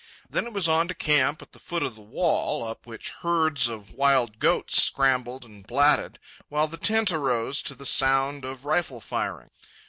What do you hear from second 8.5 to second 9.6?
rifle firing.